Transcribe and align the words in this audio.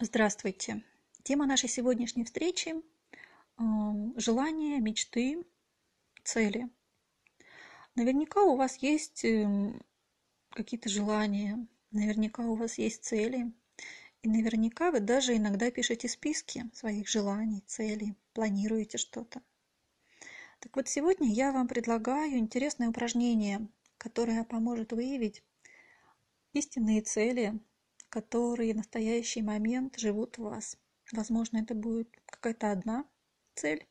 Здравствуйте! 0.00 0.84
Тема 1.24 1.44
нашей 1.44 1.68
сегодняшней 1.68 2.22
встречи– 2.22 2.72
желания, 4.16 4.78
мечты, 4.78 5.44
цели. 6.22 6.70
Наверняка 7.96 8.42
у 8.42 8.54
вас 8.54 8.76
есть 8.76 9.24
эм, 9.24 9.82
какие-то 10.50 10.88
желания, 10.88 11.66
наверняка 11.90 12.44
у 12.44 12.54
вас 12.54 12.78
есть 12.78 13.02
цели, 13.02 13.52
и 14.22 14.28
наверняка 14.28 14.92
вы 14.92 15.00
даже 15.00 15.36
иногда 15.36 15.68
пишете 15.72 16.06
списки 16.06 16.70
своих 16.74 17.08
желаний, 17.08 17.64
целей, 17.66 18.14
планируете 18.34 18.98
что-то. 18.98 19.42
Так 20.60 20.76
вот, 20.76 20.86
сегодня 20.86 21.28
я 21.28 21.50
вам 21.50 21.66
предлагаю 21.66 22.38
интересное 22.38 22.90
упражнение, 22.90 23.66
которое 23.96 24.44
поможет 24.44 24.92
выявить 24.92 25.42
истинные 26.52 27.02
цели, 27.02 27.58
которые 28.10 28.74
в 28.74 28.78
настоящий 28.78 29.42
момент 29.42 29.98
живут 29.98 30.38
в 30.38 30.42
вас. 30.42 30.78
Возможно, 31.12 31.58
это 31.58 31.74
будет 31.74 32.08
какая-то 32.26 32.70
одна 32.70 33.04
цель, 33.54 33.86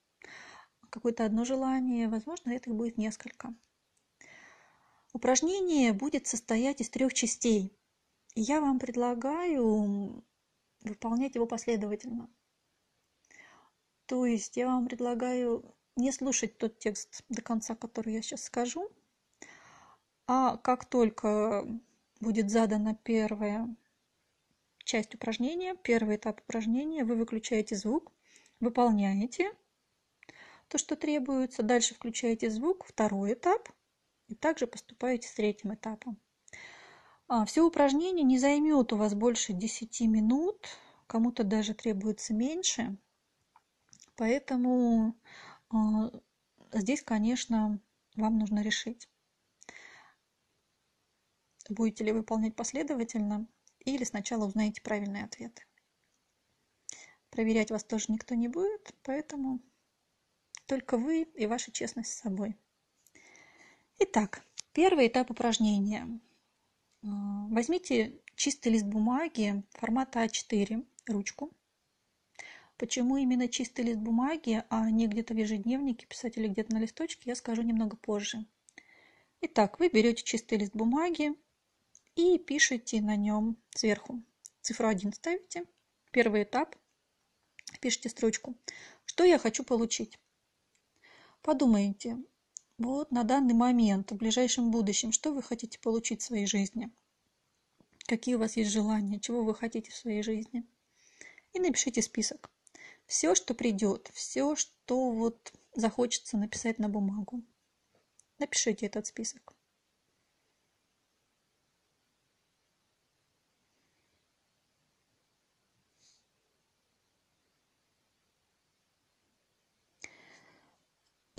какое-то 0.90 1.26
одно 1.26 1.46
желание, 1.46 2.08
возможно, 2.08 2.52
это 2.52 2.70
будет 2.72 2.98
несколько. 2.98 3.54
Упражнение 5.14 5.94
будет 5.94 6.28
состоять 6.28 6.82
из 6.82 6.90
трех 6.90 7.14
частей. 7.14 7.76
И 8.36 8.42
я 8.42 8.62
вам 8.62 8.78
предлагаю 8.78 10.24
выполнять 10.82 11.36
его 11.36 11.48
последовательно. 11.48 12.30
То 14.06 14.26
есть 14.26 14.56
я 14.58 14.68
вам 14.68 14.88
предлагаю 14.88 15.76
не 15.96 16.12
слушать 16.12 16.58
тот 16.58 16.80
текст 16.80 17.24
до 17.30 17.42
конца, 17.42 17.76
который 17.76 18.14
я 18.14 18.22
сейчас 18.22 18.44
скажу, 18.44 18.90
а 20.28 20.58
как 20.58 20.86
только 20.86 21.68
будет 22.20 22.50
задана 22.52 22.96
первая 22.96 23.76
часть 24.88 25.14
упражнения, 25.14 25.76
первый 25.76 26.16
этап 26.16 26.40
упражнения, 26.42 27.04
вы 27.04 27.16
выключаете 27.16 27.76
звук, 27.76 28.12
выполняете 28.60 29.52
то, 30.70 30.78
что 30.78 30.96
требуется, 30.96 31.62
дальше 31.62 31.94
включаете 31.94 32.50
звук, 32.50 32.86
второй 32.86 33.34
этап, 33.34 33.70
и 34.28 34.36
также 34.36 34.66
поступаете 34.66 35.28
с 35.28 35.34
третьим 35.34 35.74
этапом. 35.74 36.20
А, 37.28 37.46
все 37.46 37.66
упражнение 37.66 38.24
не 38.24 38.40
займет 38.40 38.94
у 38.94 38.98
вас 38.98 39.14
больше 39.14 39.54
10 39.54 40.02
минут, 40.02 40.68
кому-то 41.06 41.44
даже 41.44 41.74
требуется 41.74 42.34
меньше, 42.34 42.98
поэтому 44.16 45.16
а, 45.70 46.12
здесь, 46.74 47.02
конечно, 47.02 47.80
вам 48.16 48.40
нужно 48.40 48.62
решить, 48.62 49.10
будете 51.70 52.06
ли 52.06 52.14
выполнять 52.14 52.56
последовательно 52.56 53.48
или 53.94 54.04
сначала 54.04 54.46
узнаете 54.46 54.82
правильные 54.82 55.24
ответы. 55.24 55.64
Проверять 57.30 57.72
вас 57.72 57.84
тоже 57.84 58.06
никто 58.10 58.36
не 58.36 58.48
будет, 58.48 58.94
поэтому 59.04 59.62
только 60.66 60.98
вы 60.98 61.24
и 61.24 61.46
ваша 61.46 61.72
честность 61.72 62.12
с 62.12 62.22
собой. 62.22 62.58
Итак, 64.00 64.44
первый 64.74 65.08
этап 65.08 65.32
упражнения. 65.32 66.20
А, 67.04 67.48
возьмите 67.50 68.22
чистый 68.36 68.70
лист 68.74 68.86
бумаги 68.86 69.64
формата 69.72 70.24
А4, 70.26 70.86
ручку. 71.08 71.52
Почему 72.78 73.18
именно 73.18 73.48
чистый 73.48 73.86
лист 73.86 74.00
бумаги, 74.00 74.64
а 74.70 74.92
не 74.92 75.08
где-то 75.08 75.34
в 75.34 75.38
ежедневнике 75.38 76.06
писать 76.06 76.38
или 76.38 76.48
где-то 76.48 76.74
на 76.74 76.80
листочке, 76.80 77.30
я 77.30 77.36
скажу 77.36 77.62
немного 77.62 77.96
позже. 77.96 78.46
Итак, 79.42 79.80
вы 79.80 79.90
берете 79.90 80.24
чистый 80.24 80.58
лист 80.58 80.76
бумаги, 80.76 81.34
и 82.18 82.40
пишите 82.40 83.00
на 83.00 83.16
нем 83.16 83.58
сверху. 83.76 84.24
Цифру 84.62 84.88
1 84.88 85.14
ставите. 85.14 85.66
Первый 86.12 86.44
этап. 86.44 86.76
Пишите 87.80 88.10
строчку. 88.10 88.58
Что 89.06 89.24
я 89.24 89.38
хочу 89.38 89.64
получить? 89.64 90.18
Подумайте, 91.44 92.18
вот 92.80 93.12
на 93.12 93.24
данный 93.24 93.54
момент, 93.54 94.12
в 94.12 94.16
ближайшем 94.16 94.72
будущем, 94.72 95.12
что 95.12 95.32
вы 95.32 95.44
хотите 95.44 95.78
получить 95.80 96.22
в 96.22 96.26
своей 96.26 96.48
жизни? 96.48 96.90
Какие 98.08 98.36
у 98.36 98.40
вас 98.40 98.58
есть 98.58 98.72
желания? 98.72 99.20
Чего 99.20 99.44
вы 99.44 99.54
хотите 99.54 99.92
в 99.92 99.96
своей 99.96 100.24
жизни? 100.24 100.66
И 101.54 101.60
напишите 101.60 102.02
список. 102.02 102.50
Все, 103.06 103.36
что 103.36 103.54
придет, 103.54 104.10
все, 104.14 104.56
что 104.56 105.12
вот 105.12 105.54
захочется 105.76 106.36
написать 106.36 106.80
на 106.80 106.90
бумагу. 106.90 107.44
Напишите 108.40 108.88
этот 108.88 109.06
список. 109.06 109.57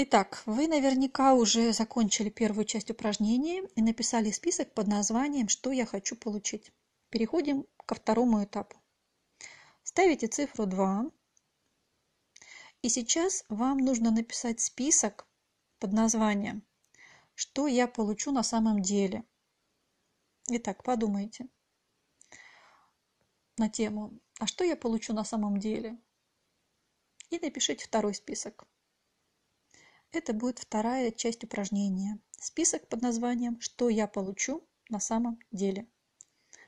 Итак, 0.00 0.44
вы 0.46 0.68
наверняка 0.68 1.34
уже 1.34 1.72
закончили 1.72 2.30
первую 2.30 2.64
часть 2.64 2.88
упражнения 2.88 3.68
и 3.74 3.82
написали 3.82 4.30
список 4.30 4.72
под 4.72 4.86
названием 4.86 5.48
«Что 5.48 5.72
я 5.72 5.86
хочу 5.86 6.14
получить». 6.14 6.72
Переходим 7.10 7.66
ко 7.84 7.96
второму 7.96 8.44
этапу. 8.44 8.80
Ставите 9.82 10.28
цифру 10.28 10.66
2. 10.66 11.10
И 12.82 12.88
сейчас 12.88 13.44
вам 13.48 13.78
нужно 13.78 14.12
написать 14.12 14.60
список 14.60 15.26
под 15.80 15.92
названием 15.92 16.62
«Что 17.34 17.66
я 17.66 17.88
получу 17.88 18.30
на 18.30 18.44
самом 18.44 18.80
деле». 18.80 19.24
Итак, 20.46 20.84
подумайте 20.84 21.48
на 23.56 23.68
тему 23.68 24.12
«А 24.38 24.46
что 24.46 24.62
я 24.62 24.76
получу 24.76 25.12
на 25.12 25.24
самом 25.24 25.58
деле?» 25.58 25.98
И 27.30 27.40
напишите 27.40 27.84
второй 27.84 28.14
список. 28.14 28.68
Это 30.10 30.32
будет 30.32 30.58
вторая 30.58 31.10
часть 31.10 31.44
упражнения. 31.44 32.18
Список 32.40 32.88
под 32.88 33.02
названием 33.02 33.60
«Что 33.60 33.88
я 33.88 34.06
получу 34.06 34.66
на 34.88 35.00
самом 35.00 35.38
деле?». 35.52 35.86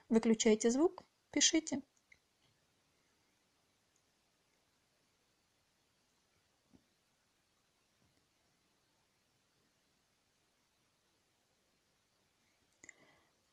Выключайте 0.08 0.70
звук, 0.70 1.04
пишите. 1.30 1.82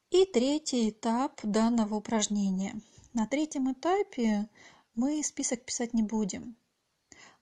И 0.10 0.26
третий 0.26 0.90
этап 0.90 1.40
данного 1.44 1.96
упражнения. 1.96 2.82
На 3.14 3.28
третьем 3.28 3.72
этапе 3.72 4.50
мы 4.96 5.24
список 5.24 5.64
писать 5.64 5.94
не 5.94 6.02
будем. 6.02 6.58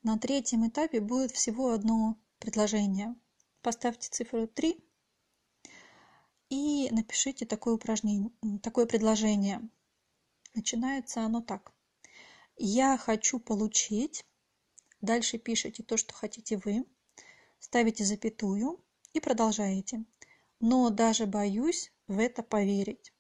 На 0.04 0.20
третьем 0.20 0.68
этапе 0.68 1.00
будет 1.00 1.32
всего 1.32 1.72
одно 1.72 2.18
предложение. 2.46 3.16
Поставьте 3.64 4.08
цифру 4.12 4.48
3 4.48 4.78
и 6.50 6.90
напишите 6.92 7.44
такое 7.48 7.74
упражнение, 7.74 8.30
такое 8.62 8.86
предложение. 8.86 9.68
Начинается 10.54 11.22
оно 11.22 11.42
так. 11.42 11.74
Я 12.56 12.98
хочу 12.98 13.40
получить. 13.40 14.26
Дальше 15.02 15.40
пишите 15.40 15.82
то, 15.82 15.98
что 15.98 16.14
хотите 16.14 16.58
вы. 16.64 16.86
Ставите 17.58 18.06
запятую 18.06 18.80
и 19.14 19.20
продолжаете. 19.20 20.06
Но 20.60 20.92
даже 20.92 21.26
боюсь 21.26 21.92
в 22.06 22.20
это 22.20 22.44
поверить. 22.44 23.12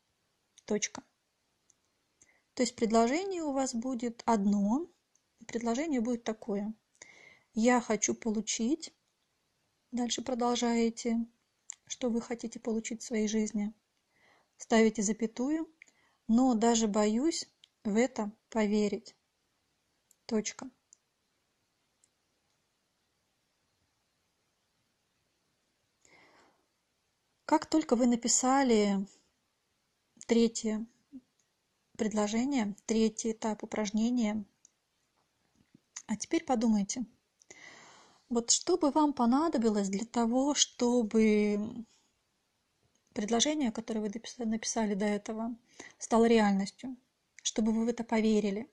Точка. 0.65 1.03
То 2.53 2.61
есть 2.61 2.75
предложение 2.75 3.41
у 3.41 3.53
вас 3.53 3.73
будет 3.73 4.21
одно. 4.27 4.87
Предложение 5.47 5.99
будет 5.99 6.23
такое. 6.23 6.75
Я 7.55 7.81
хочу 7.81 8.13
получить 8.13 8.93
Дальше 9.91 10.21
продолжаете, 10.21 11.25
что 11.87 12.09
вы 12.09 12.21
хотите 12.21 12.59
получить 12.59 13.01
в 13.01 13.05
своей 13.05 13.27
жизни. 13.27 13.73
Ставите 14.57 15.01
запятую, 15.01 15.71
но 16.27 16.53
даже 16.53 16.87
боюсь 16.87 17.49
в 17.83 17.95
это 17.95 18.31
поверить. 18.49 19.15
Точка. 20.25 20.69
Как 27.45 27.67
только 27.67 27.95
вы 27.95 28.07
написали 28.07 29.07
третье 30.25 30.85
предложение, 31.95 32.75
третий 32.87 33.31
этап 33.31 33.63
упражнения, 33.63 34.43
а 36.07 36.17
теперь 36.17 36.43
подумайте– 36.43 37.05
вот 38.29 38.51
что 38.51 38.77
бы 38.77 38.91
вам 38.91 39.13
понадобилось 39.13 39.89
для 39.89 40.05
того, 40.05 40.55
чтобы 40.55 41.85
предложение, 43.13 43.71
которое 43.71 44.01
вы 44.01 44.11
написали 44.45 44.93
до 44.93 45.05
этого, 45.05 45.55
стало 45.97 46.25
реальностью, 46.25 46.95
чтобы 47.43 47.71
вы 47.71 47.85
в 47.85 47.87
это 47.87 48.03
поверили? 48.03 48.69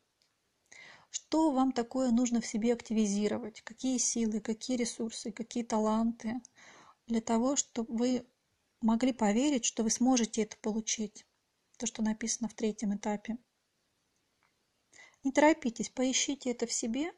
Что 1.10 1.50
вам 1.50 1.72
такое 1.72 2.10
нужно 2.10 2.40
в 2.40 2.46
себе 2.46 2.72
активизировать? 2.72 3.60
Какие 3.60 3.98
силы, 3.98 4.40
какие 4.40 4.78
ресурсы, 4.78 5.30
какие 5.30 5.62
таланты 5.62 6.40
для 7.06 7.20
того, 7.20 7.54
чтобы 7.54 7.94
вы 7.94 8.26
могли 8.80 9.12
поверить, 9.12 9.66
что 9.66 9.82
вы 9.82 9.90
сможете 9.90 10.42
это 10.42 10.56
получить, 10.56 11.26
то, 11.76 11.86
что 11.86 12.02
написано 12.02 12.48
в 12.48 12.54
третьем 12.54 12.96
этапе? 12.96 13.36
Не 15.22 15.30
торопитесь, 15.30 15.90
поищите 15.90 16.50
это 16.50 16.66
в 16.66 16.72
себе. 16.72 17.12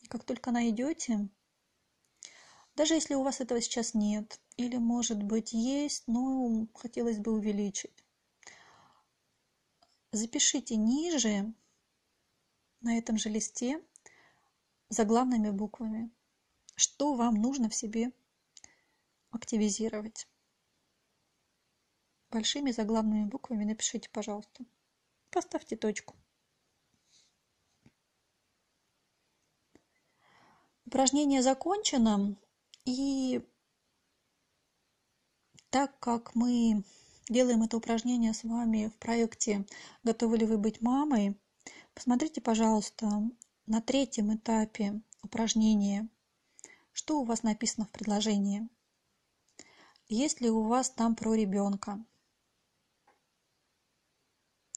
И 0.00 0.06
как 0.06 0.24
только 0.24 0.50
найдете, 0.50 1.28
даже 2.74 2.94
если 2.94 3.14
у 3.14 3.22
вас 3.22 3.40
этого 3.40 3.60
сейчас 3.60 3.94
нет, 3.94 4.40
или, 4.56 4.76
может 4.76 5.22
быть, 5.22 5.52
есть, 5.52 6.04
но 6.06 6.66
хотелось 6.74 7.18
бы 7.18 7.32
увеличить, 7.32 8.04
запишите 10.12 10.76
ниже 10.76 11.52
на 12.80 12.96
этом 12.98 13.18
же 13.18 13.28
листе 13.28 13.82
заглавными 14.88 15.50
буквами, 15.50 16.10
что 16.74 17.14
вам 17.14 17.34
нужно 17.34 17.68
в 17.68 17.74
себе 17.74 18.12
активизировать. 19.30 20.26
Большими 22.30 22.70
заглавными 22.70 23.24
буквами 23.24 23.64
напишите, 23.64 24.08
пожалуйста. 24.10 24.64
Поставьте 25.30 25.76
точку. 25.76 26.16
Упражнение 30.86 31.42
закончено. 31.42 32.36
И 32.92 33.40
так 35.70 35.96
как 36.00 36.34
мы 36.34 36.82
делаем 37.28 37.62
это 37.62 37.76
упражнение 37.76 38.34
с 38.34 38.42
вами 38.42 38.88
в 38.88 38.98
проекте 38.98 39.64
«Готовы 40.02 40.38
ли 40.38 40.44
вы 40.44 40.58
быть 40.58 40.80
мамой?», 40.80 41.40
посмотрите, 41.94 42.40
пожалуйста, 42.40 43.30
на 43.66 43.80
третьем 43.80 44.34
этапе 44.34 45.00
упражнения, 45.22 46.08
что 46.90 47.20
у 47.20 47.24
вас 47.24 47.44
написано 47.44 47.86
в 47.86 47.92
предложении. 47.92 48.68
Есть 50.08 50.40
ли 50.40 50.50
у 50.50 50.64
вас 50.64 50.90
там 50.90 51.14
про 51.14 51.34
ребенка? 51.34 52.04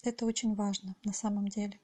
Это 0.03 0.27
очень 0.27 0.53
важно 0.53 0.95
на 1.03 1.13
самом 1.13 1.47
деле. 1.47 1.79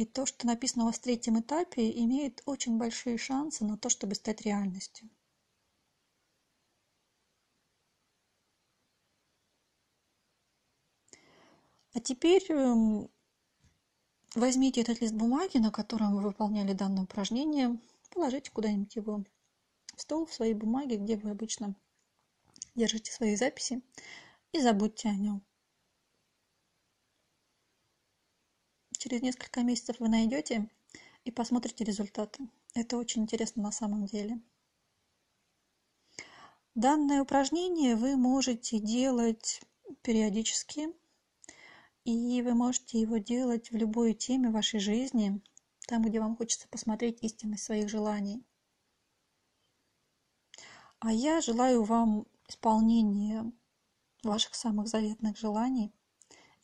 И 0.00 0.06
то, 0.06 0.24
что 0.24 0.46
написано 0.46 0.84
у 0.84 0.86
вас 0.86 0.96
в 0.96 1.02
третьем 1.02 1.38
этапе, 1.40 1.90
имеет 1.90 2.40
очень 2.46 2.78
большие 2.78 3.18
шансы 3.18 3.66
на 3.66 3.76
то, 3.76 3.90
чтобы 3.90 4.14
стать 4.14 4.40
реальностью. 4.40 5.10
А 11.92 12.00
теперь 12.00 12.50
эм, 12.50 13.10
возьмите 14.34 14.80
этот 14.80 15.02
лист 15.02 15.12
бумаги, 15.12 15.58
на 15.58 15.70
котором 15.70 16.14
вы 16.14 16.22
выполняли 16.22 16.72
данное 16.72 17.02
упражнение, 17.02 17.78
положите 18.08 18.50
куда-нибудь 18.50 18.96
его 18.96 19.22
в 19.94 20.00
стол, 20.00 20.24
в 20.24 20.32
своей 20.32 20.54
бумаге, 20.54 20.96
где 20.96 21.18
вы 21.18 21.28
обычно 21.28 21.74
держите 22.74 23.12
свои 23.12 23.36
записи, 23.36 23.82
и 24.52 24.62
забудьте 24.62 25.10
о 25.10 25.14
нем. 25.14 25.44
Через 29.00 29.22
несколько 29.22 29.62
месяцев 29.62 29.98
вы 29.98 30.10
найдете 30.10 30.68
и 31.24 31.30
посмотрите 31.30 31.84
результаты. 31.84 32.46
Это 32.74 32.98
очень 32.98 33.22
интересно 33.22 33.62
на 33.62 33.72
самом 33.72 34.04
деле. 34.04 34.38
Данное 36.74 37.22
упражнение 37.22 37.96
вы 37.96 38.16
можете 38.16 38.78
делать 38.78 39.62
периодически, 40.02 40.90
и 42.04 42.42
вы 42.42 42.52
можете 42.52 43.00
его 43.00 43.16
делать 43.16 43.70
в 43.70 43.74
любой 43.74 44.12
теме 44.12 44.50
вашей 44.50 44.80
жизни, 44.80 45.40
там, 45.86 46.02
где 46.02 46.20
вам 46.20 46.36
хочется 46.36 46.68
посмотреть 46.68 47.22
истинность 47.22 47.64
своих 47.64 47.88
желаний. 47.88 48.44
А 50.98 51.10
я 51.10 51.40
желаю 51.40 51.84
вам 51.84 52.26
исполнения 52.48 53.50
ваших 54.22 54.54
самых 54.54 54.88
заветных 54.88 55.38
желаний. 55.38 55.90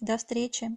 До 0.00 0.18
встречи! 0.18 0.76